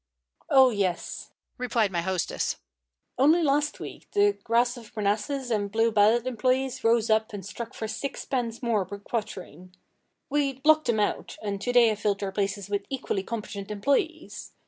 "Oh 0.49 0.71
yes," 0.71 1.29
replied 1.59 1.91
my 1.91 2.01
hostess. 2.01 2.55
"Only 3.19 3.43
last 3.43 3.79
week 3.79 4.09
the 4.13 4.35
Grass 4.43 4.75
of 4.75 4.91
Parnassus 4.95 5.51
and 5.51 5.71
Blue 5.71 5.91
Ballade 5.91 6.25
employees 6.25 6.83
rose 6.83 7.11
up 7.11 7.33
and 7.33 7.45
struck 7.45 7.75
for 7.75 7.87
sixpence 7.87 8.63
more 8.63 8.83
per 8.83 8.97
quatrain. 8.97 9.75
We 10.27 10.59
locked 10.65 10.87
them 10.87 10.99
out, 10.99 11.37
and 11.43 11.61
to 11.61 11.71
day 11.71 11.89
have 11.89 11.99
filled 11.99 12.21
their 12.21 12.31
places 12.31 12.67
with 12.67 12.83
equally 12.89 13.21
competent 13.21 13.69
employees. 13.69 14.53